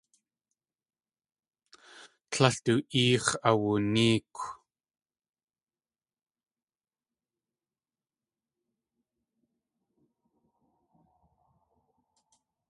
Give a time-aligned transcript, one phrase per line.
[2.31, 4.39] Tlél du éex̲ awunéekw.